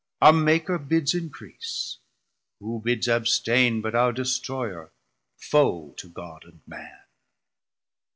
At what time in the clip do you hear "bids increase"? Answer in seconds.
0.79-1.99